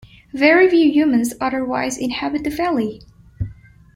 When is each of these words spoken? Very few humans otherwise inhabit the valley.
Very 0.33 0.67
few 0.67 0.91
humans 0.91 1.35
otherwise 1.39 1.95
inhabit 1.99 2.43
the 2.43 2.49
valley. 2.49 3.03